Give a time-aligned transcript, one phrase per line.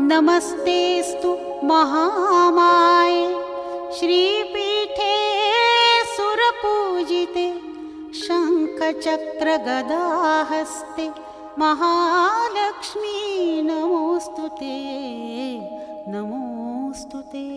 [0.00, 3.28] नमस्तेस्तु महामाये।
[3.98, 5.14] श्रीपीठे
[6.04, 7.60] सुरपूजिते,
[8.14, 11.10] शङ्खचक्रगदाहस्ते,
[11.58, 14.78] महालक्ष्मी नमोऽस्तु ते
[16.10, 17.48] नमोऽस्तु ते।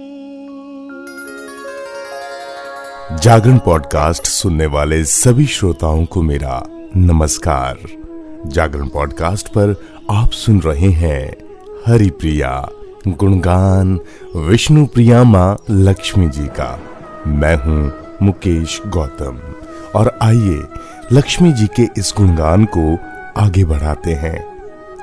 [3.17, 6.63] जागरण पॉडकास्ट सुनने वाले सभी श्रोताओं को मेरा
[6.95, 7.77] नमस्कार।
[8.45, 11.48] जागरण पॉडकास्ट पर आप सुन रहे हैं
[11.89, 12.69] हरि प्रिया
[13.07, 13.99] गुणगान
[14.35, 16.79] विष्णु प्रिया माँ लक्ष्मी जी का।
[17.27, 19.39] मैं हूँ मुकेश गौतम।
[19.95, 20.63] और आइए
[21.11, 22.97] लक्ष्मी जी के इस गुणगान को
[23.37, 24.45] आगे बढ़ाते हैं।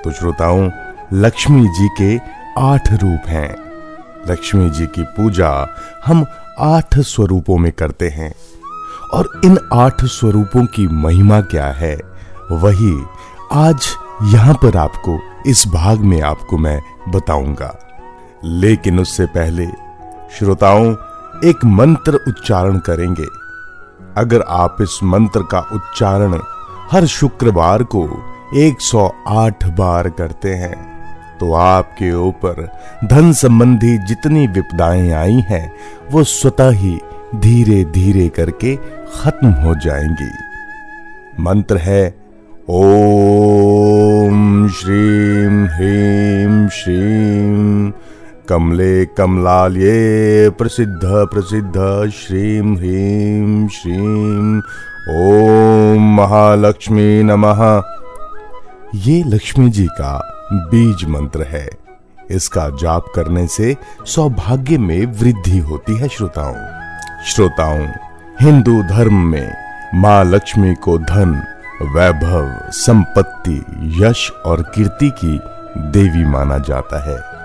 [0.04, 0.70] तो श्रोताओं,
[1.12, 2.20] लक्ष्मी जी के
[2.58, 3.56] आठ रूप हैं।
[4.30, 5.68] लक्ष्मी जी की पूजा
[6.06, 6.26] हम
[6.58, 8.34] आठ स्वरूपों में करते हैं।
[9.12, 12.00] और इन आठ स्वरूपों की महिमा क्या है,
[12.52, 13.02] वही
[13.52, 13.88] आज
[14.22, 17.78] यहाँ पर आपको, इस भाग में आपको मैं बताऊँगा।
[18.44, 19.66] लेकिन उससे पहले,
[20.38, 20.92] श्रोताओं,
[21.44, 23.26] एक मंत्र उच्चारण करेंगे।
[24.16, 26.38] अगर आप इस मंत्र का उच्चारण
[26.92, 28.08] हर शुक्रवार को
[28.54, 30.96] 108 बार करते हैं
[31.38, 35.72] तो आपके ऊपर धन संबंधी जितनी विपदाएँ आई हैं,
[36.10, 37.00] वो स्वतः ही
[37.34, 38.76] धीरे धीरे करके
[39.20, 40.30] खत्म हो जाएँगी।
[41.42, 42.25] मंत्र है
[42.70, 47.92] ओम श्रीम ह्रीम श्रीम
[48.48, 54.58] कमले कमलालये प्रसिद्ध प्रसिद्ध श्रीम ह्रीम श्रीम
[55.10, 57.82] ओम महालक्ष्मी नमः।
[58.94, 60.18] ये लक्ष्मी जी का
[60.52, 61.68] बीज मंत्र है।
[62.30, 63.76] इसका जाप करने से
[64.06, 66.56] सौभाग्य में वृद्धि होती है श्रोताओं।
[67.24, 67.86] श्रोताओं,
[68.40, 69.52] हिंदू धर्म में
[69.94, 71.42] माँ लक्ष्मी को धन
[71.82, 73.64] वैभव, संपत्ति,
[74.02, 75.40] यश और कीर्ति की
[75.78, 77.36] देवी माना जाता है।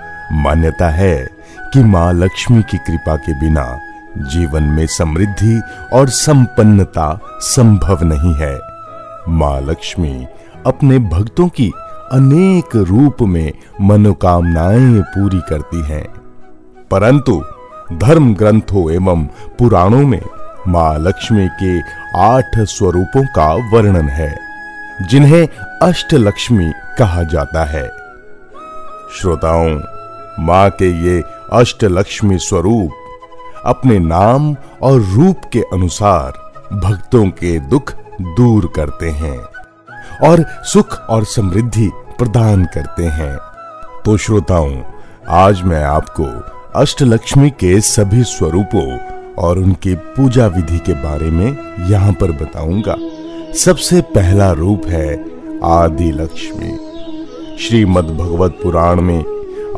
[0.43, 1.29] मान्यता है
[1.73, 3.79] कि माँ लक्ष्मी की कृपा के बिना
[4.17, 5.61] जीवन में समृद्धि
[5.93, 8.59] और संपन्नता संभव नहीं है।
[9.29, 10.27] माँ लक्ष्मी
[10.67, 11.71] अपने भक्तों की
[12.11, 16.07] अनेक रूप में मनोकामनाएँ पूरी करती हैं।
[16.91, 17.45] परंतु
[17.93, 19.25] धर्म ग्रंथों एवं
[19.59, 20.21] पुराणों में
[20.67, 21.79] माँ लक्ष्मी के
[22.17, 24.37] आठ स्वरूपों का वर्णन है,
[25.09, 25.47] जिन्हें
[25.81, 27.87] अष्ट लक्ष्मी कहा जाता है।
[29.19, 29.79] श्रोताओं,
[30.39, 31.23] माँ के ये
[31.53, 32.91] अष्ट लक्ष्मी स्वरूप
[33.65, 36.31] अपने नाम और रूप के अनुसार
[36.73, 39.37] भक्तों के दुख दूर करते हैं
[40.29, 43.37] और सुख और समृद्धि प्रदान करते हैं।
[44.05, 44.81] तो श्रोताओं,
[45.29, 46.25] आज मैं आपको
[46.79, 51.57] अष्टलक्ष्मी के सभी स्वरूपों और उनकी पूजा विधि के बारे में
[51.89, 52.95] यहाँ पर बताऊँगा।
[53.53, 55.13] सबसे पहला रूप है
[55.63, 56.77] आदि लक्ष्मी।
[57.59, 59.23] श्रीमद भगवत पुराण में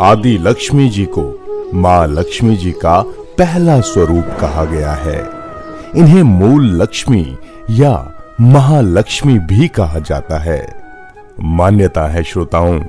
[0.02, 1.24] आदि लक्ष्मी जी को
[1.74, 3.02] माँ लक्ष्मी जी का
[3.38, 5.30] पहला स्वरूप कहा गया है।
[5.96, 7.38] इन्हें मूल लक्ष्मी
[7.70, 7.94] या
[8.42, 10.84] महालक्ष्मी भी कहा जाता है।
[11.40, 12.80] मान्यता है श्रोताओं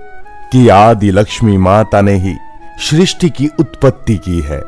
[0.52, 2.34] कि आदि लक्ष्मी माता ने ही
[2.78, 4.62] सृष्टि की उत्पत्ति की है।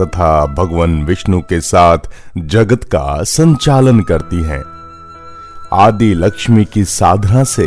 [0.00, 1.98] तथा भगवान विष्णु के साथ
[2.38, 4.62] जगत का संचालन करती हैं।
[5.72, 7.66] आदि लक्ष्मी की साधना से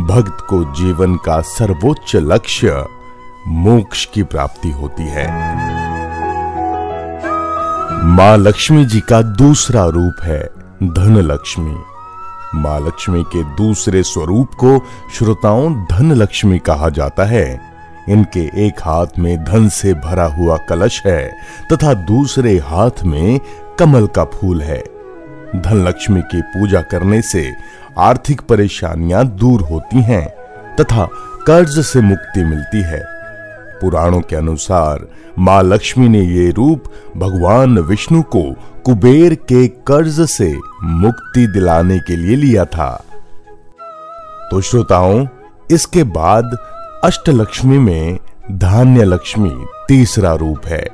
[0.00, 2.84] भक्त को जीवन का सर्वोच्च लक्ष्य
[3.48, 5.26] मोक्ष की प्राप्ति होती है।
[8.04, 10.50] माँ लक्ष्मी जी का दूसरा रूप है
[10.82, 11.76] धन लक्ष्मी।
[12.54, 14.78] माँ लक्ष्मी के दूसरे स्वरूप को
[15.18, 17.75] श्रोताओं धन लक्ष्मी कहा जाता है।
[18.08, 21.26] इनके एक हाथ में धन से भरा हुआ कलश है
[21.72, 23.40] तथा दूसरे हाथ में
[23.78, 24.78] कमल का फूल है।
[25.56, 27.50] धन लक्ष्मी की पूजा करने से
[27.98, 30.26] आर्थिक परेशानियाँ दूर होती हैं
[30.76, 31.08] तथा
[31.46, 33.02] कर्ज से मुक्ति मिलती है।
[33.80, 35.06] पुराणों के अनुसार
[35.38, 36.84] माँ लक्ष्मी ने ये रूप
[37.16, 38.42] भगवान विष्णु को
[38.84, 40.52] कुबेर के कर्ज से
[40.82, 42.90] मुक्ति दिलाने के लिए लिया था।
[44.50, 45.26] तो श्रोताओं,
[45.70, 46.56] इसके बाद
[47.06, 48.18] अष्टलक्ष्मी में
[48.52, 50.86] धान्य लक्ष्मी तीसरा रूप है।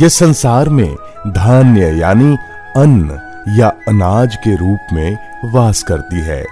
[0.00, 0.94] यह संसार में
[1.28, 2.36] धान्य यानी
[2.76, 3.20] अन्न
[3.58, 6.46] या अनाज के रूप में वास करती है।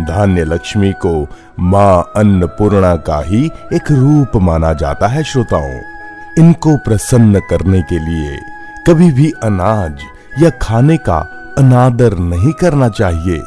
[0.00, 1.28] धान्य लक्ष्मी को
[1.60, 5.80] माँ अन्नपूर्णा का ही एक रूप माना जाता है, श्रोताओं।
[6.38, 8.38] इनको प्रसन्न करने के लिए
[8.86, 9.98] कभी भी अनाज
[10.42, 11.18] या खाने का
[11.58, 13.42] अनादर नहीं करना चाहिए।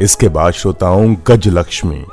[0.00, 2.06] इसके बाद, श्रोताओं, गजलक्ष्मी।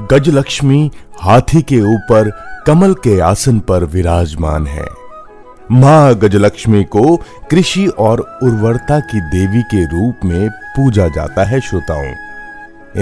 [0.00, 2.30] गजलक्ष्मी हाथी के ऊपर
[2.66, 4.86] कमल के आसन पर विराजमान है।
[5.70, 7.16] माँ गजलक्ष्मी को
[7.50, 12.14] कृषि और उर्वरता की देवी के रूप में पूजा जाता है श्रोताओं।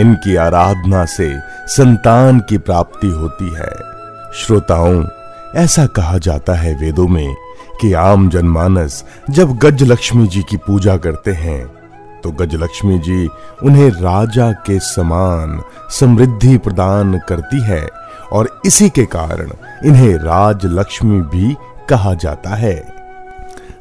[0.01, 3.71] इनकी आराधना से संतान की प्राप्ति होती है।
[4.35, 5.05] श्रोताओं,
[5.57, 7.35] ऐसा कहा जाता है वेदों में
[7.81, 11.82] कि आम जनमानस जब गजलक्ष्मी जी की पूजा करते हैं
[12.25, 13.27] तो गजलक्ष्मी जी
[13.63, 15.61] उन्हें राजा के समान
[15.91, 17.87] समृद्धि प्रदान करती है
[18.33, 19.51] और इसी के कारण
[19.85, 21.55] इन्हें राज लक्ष्मी भी
[21.89, 22.77] कहा जाता है।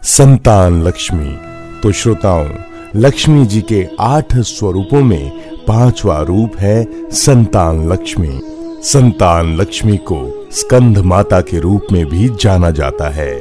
[0.03, 1.37] संतान लक्ष्मी
[1.83, 2.47] तो श्रोताओं,
[2.95, 5.29] लक्ष्मी जी के आठ स्वरूपों में
[5.67, 8.41] पांचवा रूप है संतान लक्ष्मी।
[8.83, 10.19] संतान लक्ष्मी को
[10.51, 13.35] स्कंध माता के रूप में भी जाना जाता है।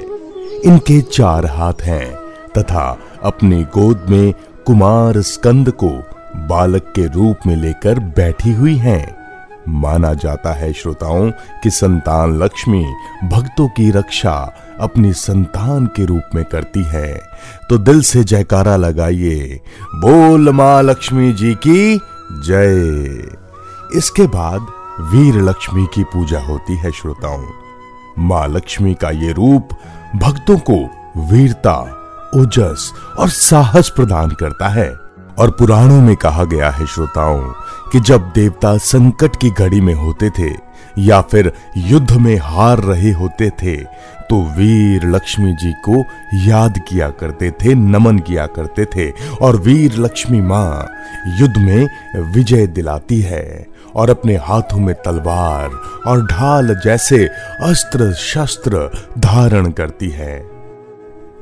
[0.64, 2.14] इनके चार हाथ हैं
[2.58, 4.32] तथा अपनी गोद में
[4.66, 5.88] कुमार स्कंद को
[6.36, 9.16] बालक के रूप में लेकर बैठी हुई हैं।
[9.68, 16.44] माना जाता है श्रोताओं कि संतान लक्ष्मी भक्तों की रक्षा अपनी संतान के रूप में
[16.44, 17.20] करती है।
[17.70, 19.60] तो दिल से जयकारा लगाइए।
[19.94, 22.00] बोल माँ लक्ष्मी जी की
[22.32, 23.36] जय।
[23.98, 24.66] इसके बाद
[25.00, 27.46] वीर लक्ष्मी की पूजा होती है श्रोताओं।
[28.18, 29.68] माँ लक्ष्मी का ये रूप
[30.16, 30.90] भक्तों को
[31.32, 31.99] वीरता
[32.36, 34.88] ओजस और साहस प्रदान करता है।
[35.38, 37.40] और पुराणों में कहा गया है, श्रोताओं,
[37.92, 40.50] कि जब देवता संकट की घड़ी में होते थे
[40.98, 43.76] या फिर युद्ध में हार रहे होते थे
[44.30, 46.02] तो वीर लक्ष्मी जी को
[46.46, 49.10] याद किया करते थे, नमन किया करते थे।
[49.42, 50.86] और वीर लक्ष्मी माँ
[51.38, 53.66] युद्ध में विजय दिलाती है
[53.96, 55.70] और अपने हाथों में तलवार
[56.06, 57.24] और ढाल जैसे
[57.62, 60.49] अस्त्र शस्त्र धारण करती है।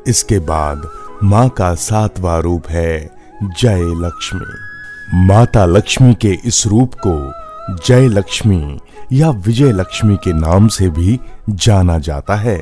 [0.09, 0.89] इसके बाद
[1.25, 2.99] माँ का सातवां रूप है
[3.43, 8.79] जय लक्ष्मी। माता लक्ष्मी के इस रूप को जय लक्ष्मी
[9.13, 11.19] या विजय लक्ष्मी के नाम से भी
[11.51, 12.59] जाना जाता है।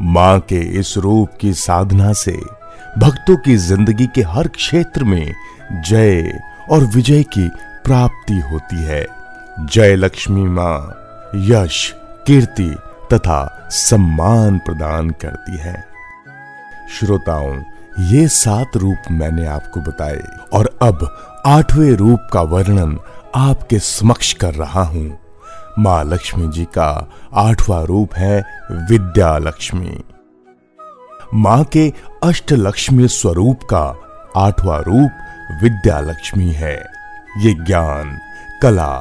[0.00, 2.32] माँ के इस रूप की साधना से
[2.98, 5.34] भक्तों की ज़िंदगी के हर क्षेत्र में
[5.88, 6.40] जय
[6.70, 7.48] और विजय की
[7.84, 9.06] प्राप्ति होती है।
[9.60, 10.76] जय लक्ष्मी माँ
[11.46, 11.94] यश,
[12.26, 12.70] कीर्ति
[13.12, 15.76] तथा सम्मान प्रदान करती है।
[16.88, 17.62] श्रोताओं,
[18.00, 21.06] ये सात रूप मैंने आपको बताए और अब
[21.46, 22.98] आठवें रूप का वर्णन
[23.36, 25.18] आपके समक्ष कर रहा हूँ।
[25.78, 26.88] माँ लक्ष्मी जी का
[27.34, 28.38] आठवां रूप है
[28.72, 29.98] विद्या लक्ष्मी।
[31.34, 31.92] माँ के
[32.22, 33.84] अष्ट लक्ष्मी स्वरूप का
[34.36, 36.74] आठवां रूप विद्या लक्ष्मी है।
[37.38, 38.18] ये ज्ञान,
[38.62, 38.94] कला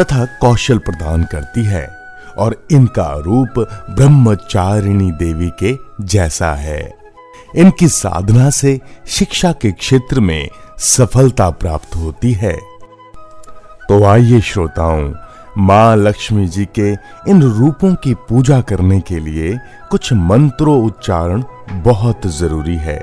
[0.00, 1.86] तथा कौशल प्रदान करती है
[2.38, 3.58] और इनका रूप
[3.90, 5.76] ब्रह्मचारिणी देवी के
[6.06, 7.03] जैसा है।
[7.56, 8.78] इनकी साधना से
[9.08, 10.48] शिक्षा के क्षेत्र में
[10.78, 12.56] सफलता प्राप्त होती है।
[13.88, 15.12] तो आइए श्रोताओं,
[15.58, 16.90] माँ लक्ष्मी जी के
[17.30, 19.56] इन रूपों की पूजा करने के लिए
[19.90, 21.42] कुछ मंत्रों उच्चारण
[21.82, 23.02] बहुत ज़रूरी है।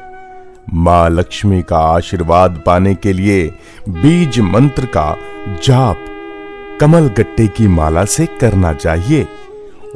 [0.74, 3.44] माँ लक्ष्मी का आशीर्वाद पाने के लिए
[3.90, 5.16] बीज मंत्र का
[5.64, 6.06] जाप,
[6.82, 9.28] कमल गट्टे की माला से करना चाहिए।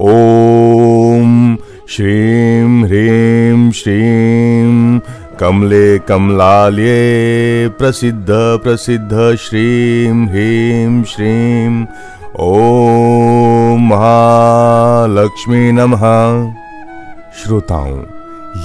[0.01, 1.58] ओम
[1.90, 5.00] श्रीम ह्रीम श्रीम
[5.40, 8.26] कमले कमलाल्ये प्रसिद्ध
[8.64, 11.84] प्रसिद्ध श्रीम ह्रीम श्रीम
[12.40, 16.02] ओम महालक्ष्मी नमः।
[17.44, 18.04] श्रोताओं,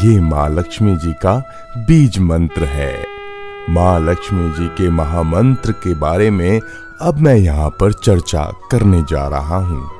[0.02, 1.36] ये माँ लक्ष्मी जी का
[1.76, 3.04] बीज मंत्र है।
[3.70, 6.60] माँ लक्ष्मी जी के महामंत्र के बारे में
[7.00, 9.90] अब मैं यहाँ पर चर्चा करने जा रहा हूँ।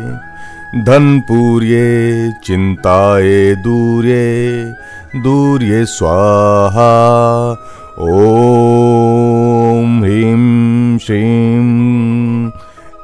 [0.76, 4.72] धनपूर्ये, चिन्ताये दूर्ये
[5.16, 7.50] दूर्ये स्वाहा।
[8.00, 12.50] ॐ ह्रीं श्रीं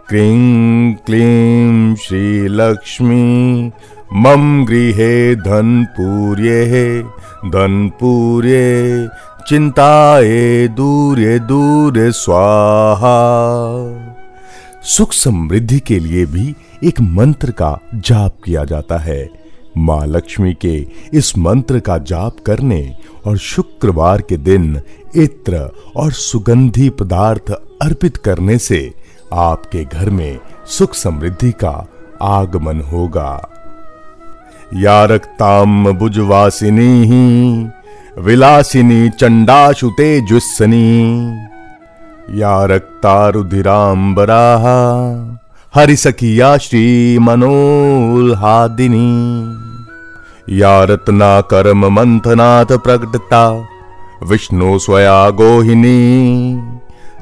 [0.09, 3.73] क्लीं क्लीं श्रीलक्ष्मी,
[4.13, 7.03] मम गृहे धनपूर्ये
[7.47, 9.09] धनपूर्ये
[9.49, 13.19] चिंताए दूर्ये दूर्ये स्वाहा।
[14.83, 19.47] सुख समृद्धि के लिए भी एक मंत्र का जाप किया जाता है।
[19.79, 24.83] माँ लक्ष्मी के इस मंत्र का जाप करने और शुक्रवार के दिन
[25.17, 27.51] इत्र और सुगंधी पदार्थ
[27.83, 28.95] अर्पित करने से
[29.33, 31.89] आपके घर में सुख समृद्धि का
[32.23, 33.51] आगमन होगा।
[34.75, 37.71] या रक्ताम बुजवासिनी
[38.19, 41.11] विलासिनी चंडाशु तेजस्सनी
[42.41, 44.65] या रक्तारुधिराम्बराः
[45.77, 47.49] हरिसखिया श्रीमनोल्हादिनी
[50.59, 53.69] या रत्नाकर्म मंथनाथ प्रकटता
[54.23, 56.01] विष्णु स्वया गोहिनी।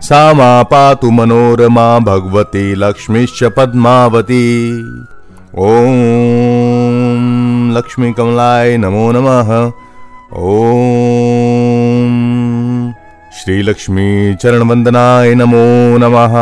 [0.00, 4.46] सा मा पातु मनोरमा भगवती लक्ष्मीश्च पद्मावती।
[5.58, 5.72] ॐ
[7.76, 9.50] लक्ष्मी कमलाय नमो नमः।
[10.52, 10.62] ॐ
[13.34, 15.66] श्री लक्ष्मी चरण वंदनाय नमो
[15.98, 16.34] नमः।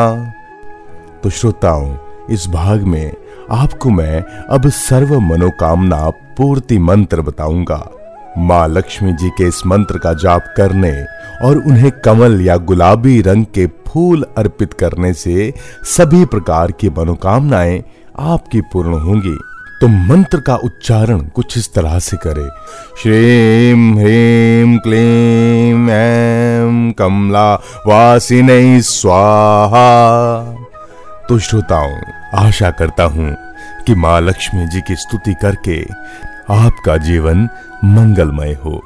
[1.22, 1.90] तो श्रोताओं
[2.30, 3.12] इस भाग में
[3.50, 7.90] आपको मैं अब सर्व मनोकामना पूर्ति मंत्र बताऊँगा।
[8.38, 11.04] माँ लक्ष्मी जी के इस मंत्र का जाप करने
[11.46, 17.84] और उन्हें कमल या गुलाबी रंग के फूल अर्पित करने से सभी प्रकार की मनोकामनाएँ
[18.18, 19.38] आपकी पूर्ण होंगी।
[19.80, 22.48] तो मंत्र का उच्चारण कुछ इस तरह से करें।
[23.02, 27.54] श्रीम ह्रीम क्लीम ऐम कमला
[27.86, 30.61] वासिनी स्वाहा।
[31.32, 32.00] तो श्रोताओं
[32.34, 33.36] आशा करता हूँ
[33.86, 35.82] कि माँ लक्ष्मी जी की स्तुति करके
[36.54, 37.48] आपका जीवन
[37.84, 38.82] मंगलमय हो।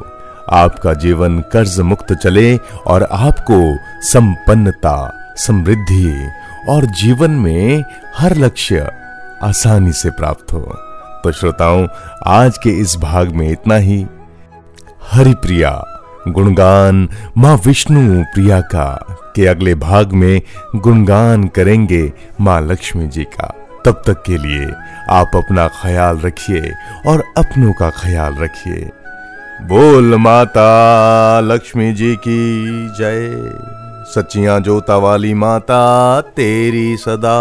[0.53, 6.31] आपका जीवन कर्ज मुक्त चले और आपको संपन्नता, समृद्धि
[6.69, 7.85] और जीवन में
[8.17, 8.91] हर लक्ष्य
[9.43, 10.79] आसानी से प्राप्त हो।
[11.25, 11.89] तो श्रोताओं,
[12.27, 14.07] आज के इस भाग में इतना ही।
[15.13, 15.96] हरिप्रिया
[16.29, 19.07] गुणगान माँ विष्णु प्रिया का,
[19.37, 20.43] के अगले भाग में
[20.77, 23.55] गुणगान करेंगे माँ लक्ष्मी जी का।
[23.85, 24.73] तब तक के लिए
[25.11, 26.73] आप अपना ख्याल रखिए
[27.07, 28.91] और अपनों का ख्याल रखिए।
[29.63, 32.63] बोल माता लक्ष्मी जी की
[32.99, 33.53] जय।
[34.07, 37.39] सचिया जोता वाली माता तेरी सदा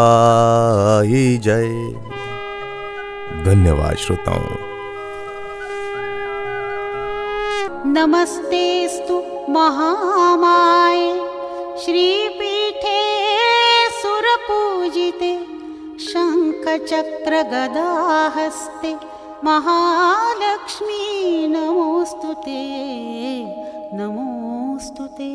[1.05, 1.67] ही जय।
[3.45, 4.74] धन्यवाद श्रोताओं।
[7.95, 9.17] नमस्तेस्तु
[9.51, 11.01] महामाय।
[11.83, 13.01] श्रीपीठे
[13.99, 15.31] सुरपूजिते
[16.05, 18.91] शङ्खचक्रगदाहस्ते
[19.43, 21.03] महालक्ष्मी
[21.47, 22.63] नमोऽस्तु ते।
[23.97, 25.33] नमोऽस्तु ते